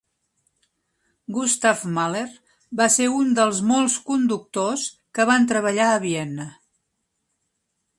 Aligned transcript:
Gustav 1.35 1.83
Mahler 1.97 2.25
va 2.81 2.89
ser 2.95 3.09
un 3.19 3.31
dels 3.41 3.63
molts 3.75 4.01
conductors 4.11 4.91
que 5.19 5.31
van 5.33 5.49
treballar 5.55 5.91
a 5.95 6.05
Vienna. 6.11 6.53